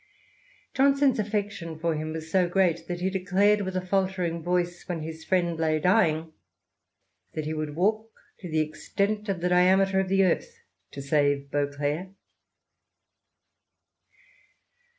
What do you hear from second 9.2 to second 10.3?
of the diameter of the